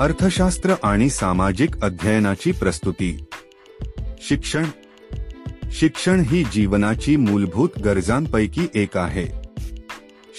अर्थशास्त्र 0.00 0.74
आणि 0.82 1.10
सामाजिक 1.10 1.82
अध्ययनाची 1.82 2.52
प्रस्तुती. 2.52 3.24
शिक्षण. 4.18 4.64
शिक्षण 5.70 6.20
ही 6.20 6.44
जीवनाची 6.44 7.16
मूलभूत 7.16 7.68
गरजांपैकी 7.84 8.66
एक 8.74 8.96
आहे. 8.96 9.26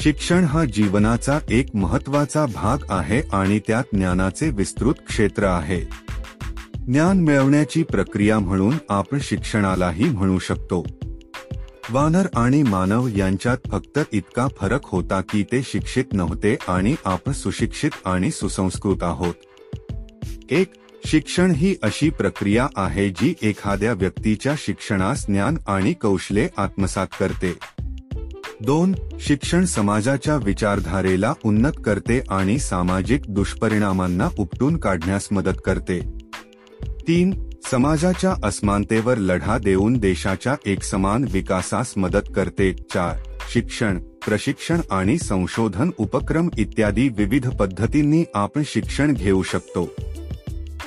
शिक्षण 0.04 0.44
हा 0.44 0.66
जीवनाचा 0.66 1.40
एक 1.50 1.76
महत्त्वाचा 1.76 2.46
भाग 2.46 2.78
आहे 2.90 3.22
आणि 3.34 3.60
त्यात 3.68 3.84
ज्ञानाचे 3.94 4.50
विस्तृत 4.50 4.94
क्षेत्र 5.08 5.44
आहे. 5.44 5.82
ज्ञान 6.86 7.20
मिळवण्याची 7.20 7.84
प्रक्रिया 7.84 8.40
म्हणून 8.40 8.74
आपण 8.90 9.18
शिक्षणालाही 9.22 10.06
म्हणू 10.06 10.40
शकतो. 10.40 10.88
वानर 11.92 12.28
आणि 12.36 12.64
मानव 12.64 13.08
यांच्यात 13.18 13.58
फक्त 13.72 14.00
इतका 14.12 14.48
फरक 14.62 14.80
होता 14.84 15.22
की 15.22 15.44
ते 15.44 15.62
शिक्षित 15.64 16.04
नव्हते 16.14 16.58
आणि 16.68 16.96
आपण 17.06 17.32
सुशिक्षित 17.32 17.90
आणि 18.06 18.32
सुसंस्कृत 18.32 19.04
आहोत. 19.04 19.34
एक 20.50 20.74
शिक्षण 21.06 21.52
ही 21.52 21.76
अशी 21.84 22.10
प्रक्रिया 22.10 22.68
आहे 22.76 23.10
जी 23.10 23.34
एखाद्या 23.42 23.94
व्यक्तीच्या 23.94 24.54
शिक्षणास 24.58 25.28
ज्ञान 25.28 25.58
आणि 25.68 25.94
कौशले 25.94 26.48
आत्मसात 26.58 27.08
करते. 27.20 27.58
दोन 28.62 28.96
शिक्षण 29.20 29.66
समाजाच्या 29.66 30.36
विचारधारेला 30.36 31.34
उन्नत 31.46 31.82
करते 31.86 32.22
आणि 32.30 32.60
सामाजिक 32.60 33.22
दुष्परिणामांना 33.30 34.30
उपटून 34.38 34.78
काढण्यास 34.78 35.28
मदत 35.32 35.58
करते. 35.66 36.00
तीन 36.84 37.49
समाजाच्या 37.66 38.34
असमानतेवर 38.44 39.18
लढा 39.18 39.58
देऊन 39.58 39.98
देशाच्या 39.98 40.56
एकसमान 40.66 41.26
विकासास 41.32 41.94
मदत 41.98 42.32
करते. 42.36 42.74
चार 42.74 43.16
शिक्षण 43.54 44.00
प्रशिक्षण 44.00 44.82
आणि 44.92 45.18
संशोधन 45.18 45.90
उपक्रम 45.98 46.50
इत्यादी 46.58 47.10
विविध 47.10 47.50
पद्धतींनी 47.50 48.24
आपण 48.34 48.62
शिक्षण 48.66 49.14
घेऊ 49.14 49.44
शकतो. 49.44 49.86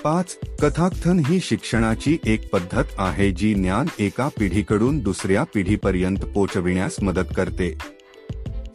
पाच 0.05 0.39
कथाकथन 0.63 1.19
ही 1.19 1.41
शिक्षणाची 1.41 2.19
एक 2.27 2.51
पद्धत 2.51 2.85
आहे 2.99 3.33
जी 3.33 3.55
ज्ञान 3.55 3.87
एका 3.99 4.29
पिढीकडून 4.29 4.99
दुसऱ्या 4.99 5.45
पिढीपर्यंत 5.45 6.17
पोचविण्यास 6.17 6.97
मदत 7.03 7.35
करते. 7.37 7.79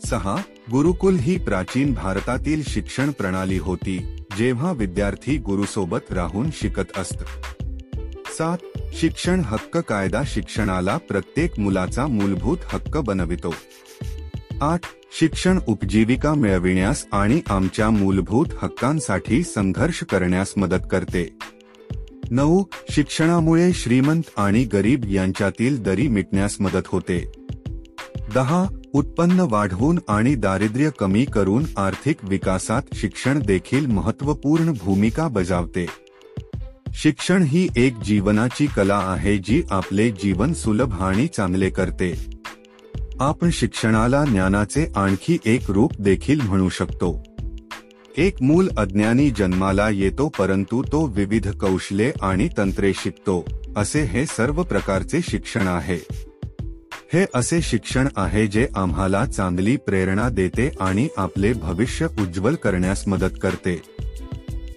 सहा 0.05 0.35
गुरुकुल 0.71 1.15
ही 1.15 1.37
प्राचीन 1.37 1.93
भारतातील 1.93 2.61
शिक्षण 2.67 3.11
प्रणाली 3.11 3.57
होती 3.57 4.15
जेव्हा 4.37 4.71
विद्यार्थी 4.71 5.37
गुरुसोबत 5.37 6.11
राहून 6.11 6.49
शिकत 6.53 6.97
असत. 6.97 7.23
सात 8.37 8.57
शिक्षण 8.93 9.41
हक्क 9.45 9.77
कायदा 9.77 10.21
शिक्षणाला 10.25 10.97
प्रत्येक 10.97 11.59
मुलाचा 11.59 12.07
मूलभूत 12.07 12.57
हक्क 12.63 12.97
बनवितो. 12.97 13.55
आठ 14.61 14.79
शिक्षण 15.19 15.59
उपजीविका 15.67 16.33
मिळविण्यास 16.33 17.05
आणि 17.11 17.41
आमच्या 17.49 17.89
मूलभूत 17.89 18.45
हक्कांसाठी 18.61 19.43
संघर्ष 19.43 20.03
करण्यास 20.03 20.53
मदत 20.57 20.87
करते. 20.91 21.37
नऊ 22.31 22.63
शिक्षणामुळे 22.89 23.73
श्रीमंत 23.73 24.23
आणि 24.37 24.63
गरीब 24.63 25.05
यांच्यातील 25.05 25.83
दरी 25.83 26.07
मिटण्यास 26.07 26.55
मदत 26.59 26.83
होते. 26.85 27.31
दहा 28.33 28.65
उत्पन्न 28.93 29.39
वाढवून 29.39 29.99
आणि 30.07 30.35
दारिद्र्य 30.35 30.89
कमी 30.99 31.25
करून 31.25 31.65
आर्थिक 31.77 32.15
विकासात 32.23 32.81
शिक्षण 32.93 33.39
देखील 33.39 33.85
महत्त्वपूर्ण 33.85 34.71
भूमिका 34.71 35.27
बजावते. 35.27 36.06
शिक्षण 37.03 37.43
ही 37.43 37.67
एक 37.77 37.97
जीवनाची 37.97 38.65
कला 38.65 38.97
आहे 38.97 39.37
जी 39.37 39.63
आपले 39.71 40.11
जीवन 40.11 40.53
सुलभ 40.53 41.01
आणि 41.01 41.27
चांगले 41.27 41.69
करते. 41.69 42.25
आपण 43.19 43.49
शिक्षणाला 43.49 44.25
ज्ञानाचे 44.25 44.91
आणखी 44.95 45.37
एक 45.45 45.71
रूप 45.71 46.01
देखील 46.01 46.41
म्हणू 46.41 46.69
शकतो. 46.69 47.23
एक 48.17 48.41
मूल 48.41 48.69
अज्ञानी 48.77 49.29
जन्माला 49.29 49.89
येतो 49.89 50.29
परंतु 50.39 50.83
तो 50.91 51.05
विविध 51.05 51.47
कौशले 51.47 52.11
आणि 52.21 52.49
तंत्रे 52.57 52.93
शिकतो 52.93 53.45
असे 53.77 54.03
हे 54.03 54.25
सर्व 54.25 54.63
प्रकारचे 54.63 55.19
शिक्षण 55.29 55.67
आहे. 55.67 55.99
हे 57.13 57.25
असे 57.35 57.61
शिक्षण 57.61 58.07
आहे 58.15 58.47
जे 58.47 58.67
आम्हाला 58.75 59.25
चांगली 59.25 59.75
प्रेरणा 59.75 60.29
देते 60.29 60.71
आणि 60.79 61.07
आपले 61.17 61.53
भविष्य 61.53 62.05
उज्ज्वल 62.05 62.55
करण्यास 62.55 63.07
मदत 63.07 63.39
करते. 63.41 63.96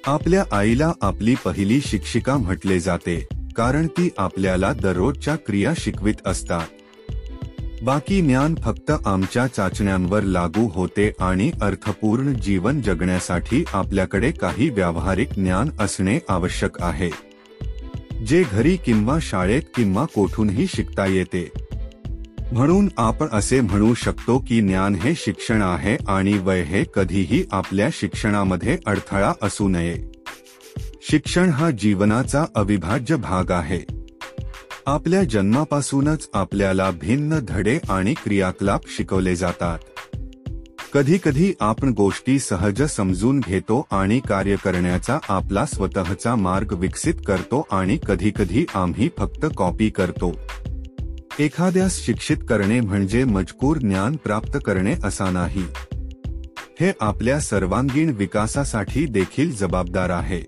आपल्या 0.07 0.45
आईला 0.53 0.93
आपली 1.01 1.35
पहिली 1.45 1.81
शिक्षिका 1.81 2.37
म्हटले 2.37 2.81
जाते 2.81 3.27
कारण 3.57 3.87
ती 3.87 4.11
आपल्याला 4.19 4.73
दररोजच्या 4.73 5.37
क्रिया 5.37 5.73
शिकवित 5.77 6.15
असतात. 6.27 6.67
बाकी 7.83 8.21
ज्ञान 8.21 8.55
फक्त 8.55 8.93
आमच्या 9.07 9.47
चाचण्यांवर 9.47 10.23
लागू 10.23 10.69
होते 10.75 11.13
आणि 11.21 11.51
अर्थपूर्ण 11.63 12.33
जीवन 12.33 12.83
जगण्यासाठी 12.83 13.65
आपल्याकडे 13.73 14.31
काही 14.31 14.69
व्यावहारिक 14.69 15.33
ज्ञान 15.33 15.71
असणे 15.81 16.19
आवश्यक 16.29 16.83
आहे. 16.83 17.11
जे 18.27 18.45
घरी 18.53 18.77
किंवा 18.77 19.19
शाळेत 19.23 19.63
किंवा 19.77 20.05
कोठूनही 20.05 20.67
शिकता 20.67 21.07
येते. 21.07 21.51
म्हणून 22.53 22.89
आपण 22.97 23.27
असे 23.33 23.61
म्हणू 23.61 23.95
शकतो 23.95 24.39
की 24.39 24.61
ज्ञान 24.61 24.95
हे 24.95 25.15
शिक्षण 25.15 25.63
आहे 25.63 25.97
आणि 26.09 26.39
वय 26.39 26.63
हे 26.63 26.85
कधीही 26.95 27.45
आपल्या 27.53 27.89
शिक्षणामध्ये 27.93 28.79
अडथळा 28.87 29.33
असू 29.43 29.69
नये. 29.69 29.97
शिक्षण 31.03 31.49
हा 31.49 31.71
जीवनाचा 31.71 32.45
अविभाज्य 32.55 33.17
भाग 33.17 33.51
आहे. 33.51 33.81
आपल्या 34.87 35.25
जन्मापासूनच 35.25 36.29
आपल्याला 36.35 36.91
भिन्न 36.91 37.39
धडे 37.49 37.79
आणि 37.91 38.15
क्रियाकलाप 38.15 38.81
शिकवले 38.97 39.37
जातात. 39.37 39.79
कधी 40.93 41.19
कधी 41.25 41.55
आपण 41.61 41.89
गोष्टी 41.89 42.39
सहज 42.39 42.83
समजून 42.83 43.41
घेतो 43.41 43.87
आणि 43.91 44.21
कार्य 44.29 44.57
करण्याचा 44.57 45.19
आपला 45.29 45.67
स्वतःचा 45.67 46.35
मार्ग 46.35 46.73
विकसित 46.73 47.15
करतो 47.27 47.67
आणि 47.71 47.99
कधी 48.07 48.31
कधी 48.37 48.67
आम्ही 48.75 49.09
फक्त 49.19 49.47
कॉपी 49.57 49.91
करतो. 49.91 50.41
एखाद्यास 51.41 52.07
शिक्षित 52.07 52.37
करणे 52.49 52.81
म्हणजे 52.81 53.25
मजकूर 53.25 53.77
ज्ञान 53.77 54.17
प्राप्त 54.17 54.59
करणे 54.65 54.95
असा 55.05 55.31
नाही. 55.31 55.65
हे 56.81 56.93
आपल्या 57.01 57.41
सर्वांगीण 57.41 58.11
विकासासाठी 58.11 59.07
देखील 59.07 59.57
जबाबदार 59.57 60.11
आहे. 60.11 60.43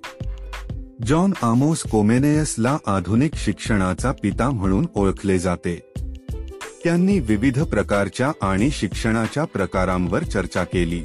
जॉन 1.06 1.32
आमोस 1.42 1.82
कोमेनेयसला 1.82 2.78
आधुनिक 2.86 3.34
शिक्षणाचा 3.34 4.12
पिता 4.22 4.50
म्हणून 4.50 4.86
ओळखले 4.94 5.38
जाते. 5.38 5.92
त्यांनी 6.84 7.18
विविध 7.18 7.62
प्रकारच्या 7.62 8.32
आणि 8.42 8.70
शिक्षणाच्या 8.70 9.44
प्रकारांवर 9.44 10.22
चर्चा 10.22 10.64
केली. 10.64 11.02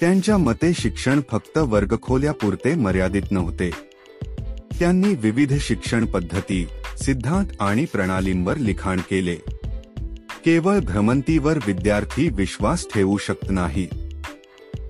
त्यांच्या 0.00 0.38
मते 0.38 0.72
शिक्षण 0.74 1.20
फक्त 1.30 1.58
वर्गखोल्यापुरते 1.58 2.74
मर्यादित 2.74 3.22
नव्हते. 3.30 3.70
त्यांनी 4.80 5.14
विविध 5.14 5.54
शिक्षण 5.60 6.06
पद्धती 6.06 6.66
सिद्धांत 7.02 7.46
आणि 7.60 7.84
प्रणालींवर 7.84 8.56
लिखाण 8.56 8.98
केले. 8.98 9.34
केवळ 10.44 10.78
भ्रमंतीवर 10.78 11.58
विद्यार्थी 11.66 12.28
विश्वास 12.28 12.86
ठेवू 12.94 13.16
शकत 13.16 13.50
नाही. 13.50 13.88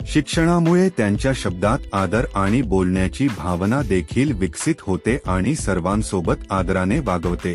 शिक्षणामुळे 0.07 0.89
त्यांच्या 0.89 1.33
शब्दात 1.35 1.79
आदर 1.93 2.25
आणि 2.35 2.63
बोलण्याची 2.63 3.29
भावना 3.29 3.83
देखील 3.83 4.33
विकसित 4.33 4.75
होते 4.81 5.19
आणि 5.27 5.55
सर्वांसोबत 5.55 6.35
आदराने 6.51 6.99
वागवते. 6.99 7.55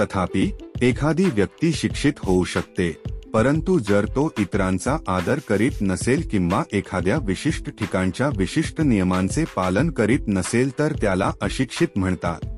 तथापि 0.00 0.50
एखादी 0.82 1.24
व्यक्ती 1.24 1.72
शिक्षित 1.72 2.12
होऊ 2.18 2.44
शकते 2.44 3.02
परंतु 3.34 3.78
जर 3.78 4.04
तो 4.04 4.32
इतरांचा 4.38 4.96
आदर 5.08 5.38
करीत 5.48 5.70
नसेल 5.82 6.28
किंवा 6.30 6.62
एखाद्या 6.72 7.18
विशिष्ट 7.22 7.70
ठिकाणच्या 7.70 8.30
विशिष्ट 8.36 8.80
नियमांचे 8.80 9.44
पालन 9.56 9.90
करीत 9.90 10.18
नसेल 10.28 10.70
तर 10.78 10.92
त्याला 10.92 11.32
अशिक्षित 11.40 11.88
म्हणतात. 11.96 12.51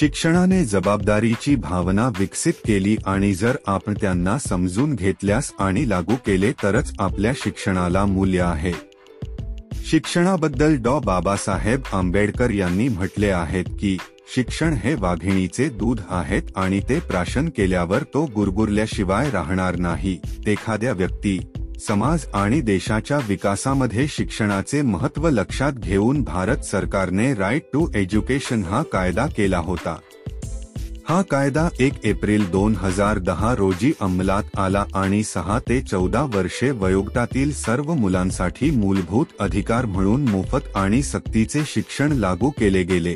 शिक्षणाने 0.00 0.64
जबाबदारीची 0.64 1.56
भावना 1.56 2.08
विकसित 2.18 2.52
केली 2.52 2.96
आणि 3.06 3.34
जर 3.34 3.56
आपण 3.66 3.94
त्यांना 4.00 4.38
समजून 4.38 4.94
घेतल्यास 4.94 5.52
आणि 5.58 5.88
लागू 5.88 6.14
केले 6.14 6.52
तरच 6.52 6.92
आपल्या 6.98 7.32
शिक्षणाला 7.36 8.04
मूल्य 8.04 8.40
आहे. 8.40 8.72
शिक्षणाबद्दल 9.84 10.76
डॉ. 10.76 10.98
बाबासाहेब 10.98 11.80
आंबेडकर 11.92 12.50
यांनी 12.50 12.88
म्हटले 12.88 13.26
आहेत 13.26 13.64
की 13.80 13.96
शिक्षण 14.34 14.72
हे 14.72 14.94
वाघिणीचे 14.94 15.68
दूध 15.68 16.00
आहेत 16.10 16.42
आणि 16.56 16.80
ते 16.88 17.00
प्राशन 17.00 17.48
केल्यावर 17.48 18.02
तो 18.02 18.30
गुरगुरल्याशिवाय 18.34 19.30
राहणार 19.30 19.76
नाही. 19.76 20.20
एखाद्या 20.46 20.92
व्यक्ती 20.92 21.38
समाज 21.80 22.26
आणि 22.34 22.60
देशाच्या 22.60 23.18
विकासामध्ये 23.28 24.06
शिक्षणाचे 24.08 24.82
महत्त्व 24.82 25.28
लक्षात 25.28 25.72
घेऊन 25.72 26.22
भारत 26.22 26.56
सरकारने 26.56 27.34
राईट 27.34 27.62
टू 27.72 27.88
एज्युकेशन 27.94 28.62
हा 28.62 28.82
कायदा 28.82 29.26
केला 29.26 29.58
होता. 29.58 29.96
हा 31.08 31.22
कायदा 31.22 31.68
एक 31.80 31.92
एप्रिल 32.04 32.50
दोन 32.50 32.74
हजार 32.78 33.18
दहा 33.18 33.54
रोजी 33.54 33.92
अंमलात 34.00 34.58
आला 34.58 34.84
आणि 34.94 35.22
सहा 35.22 35.58
ते 35.58 35.80
चौदा 35.80 36.22
वर्षे 36.22 36.70
वयोगटातील 36.70 37.52
सर्व 37.52 37.94
मुलांसाठी 37.94 38.70
मूलभूत 38.70 39.26
अधिकार 39.40 39.86
म्हणून 39.86 40.28
मोफत 40.28 40.76
आणि 40.76 41.02
सक्तीचे 41.02 41.60
शिक्षण 41.66 42.12
लागू 42.12 42.50
केले 42.50 42.82
गेले. 42.82 43.14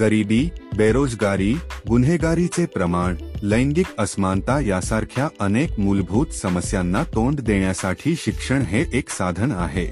गरिबी 0.00 0.48
बेरोजगारी 0.76 1.52
गुन्हेगारीचे 1.88 2.66
प्रमाण 2.66 3.14
लैंगिक 3.46 3.86
असमानता 3.98 4.60
यासारख्या 4.60 5.28
अनेक 5.40 5.80
मूलभूत 5.80 6.26
समस्यांना 6.26 7.04
तोंड 7.04 7.40
देण्यासाठी 7.40 8.16
शिक्षण 8.16 8.62
हे 8.62 8.84
एक 8.92 9.08
साधन 9.08 9.52
आहे. 9.52 9.86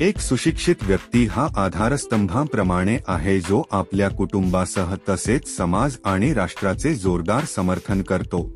एक 0.00 0.18
सुशिक्षित 0.18 0.74
व्यक्ती 0.82 1.26
हा 1.26 1.48
आधारस्तंभाप्रमाणे 1.56 2.98
आहे 3.08 3.40
जो 3.40 3.62
आपल्या 3.70 4.08
कुटुंबासह 4.08 4.94
तसेच 5.08 5.56
समाज 5.56 5.96
आणि 6.04 6.34
राष्ट्राचे 6.34 6.94
जोरदार 6.94 7.44
समर्थन 7.44 8.02
करतो. 8.02 8.54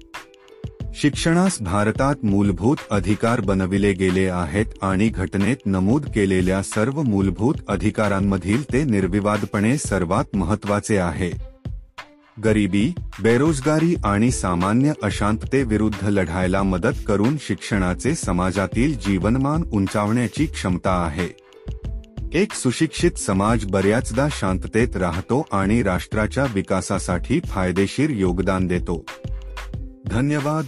शिक्षणास 0.94 1.58
भारतात 1.60 2.14
मूलभूत 2.22 2.76
अधिकार 2.90 3.40
बनविले 3.40 3.92
गेले 3.92 4.28
आहेत 4.28 4.66
आणि 4.82 5.08
घटनेत 5.08 5.56
नमूद 5.66 6.06
केलेल्या 6.14 6.62
सर्व 6.62 7.02
मूलभूत 7.02 7.54
अधिकारांमधील 7.68 8.72
ते 8.72 8.84
निर्विवादपणे 8.84 9.78
सर्वात 9.78 10.36
महत्त्वाचे 10.36 10.96
आहे. 10.96 11.55
गरिबी 12.44 12.92
बेरोजगारी 13.22 13.96
आणि 14.04 14.30
सामान्य 14.30 14.92
अशांततेविरुद्ध 15.02 16.08
लढायला 16.08 16.62
मदत 16.62 16.96
करून 17.06 17.36
शिक्षणाचे 17.40 18.14
समाजातील 18.14 18.98
जीवनमान 18.98 19.62
उंचावण्याची 19.72 20.46
क्षमता 20.46 20.90
आहे. 20.90 21.28
एक 22.32 22.52
सुशिक्षित 22.52 23.10
समाज 23.10 23.64
बऱ्याचदा 23.64 24.28
शांततेत 24.30 24.96
राहतो 24.96 25.46
आणि 25.52 25.82
राष्ट्राच्या 25.82 26.46
विकासासाठी 26.54 27.40
फायदेशीर 27.40 28.10
योगदान 28.10 28.66
देतो. 28.66 29.04
धन्यवाद. 30.06 30.64